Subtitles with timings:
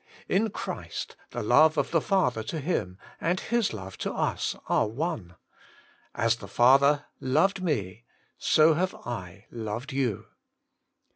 [0.27, 4.87] In Christ, the love of the Father to Him, and Hia love to U8f are
[4.87, 5.35] one:
[5.77, 8.05] * As the Father loved me,
[8.39, 10.25] so have I loved you.'